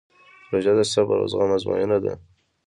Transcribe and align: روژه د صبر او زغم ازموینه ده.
روژه 0.51 0.73
د 0.77 0.81
صبر 0.93 1.15
او 1.21 1.27
زغم 1.31 1.51
ازموینه 1.57 1.97
ده. 2.03 2.13